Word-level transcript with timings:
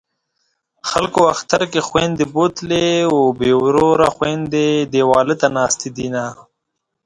خلکو 0.89 1.21
اختر 1.33 1.61
کې 1.71 1.79
خویندې 1.87 2.25
بوتلې 2.33 2.87
بې 3.39 3.51
وروره 3.63 4.07
خویندې 4.15 4.67
دېواله 4.93 5.35
ته 5.41 5.47
ناستې 5.57 5.89
دینه 5.97 6.23